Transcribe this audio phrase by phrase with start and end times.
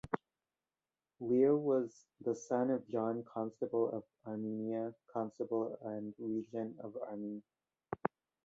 [1.19, 7.43] Leo was the son of John constable of Armenia, Constable and Regent of Armenia.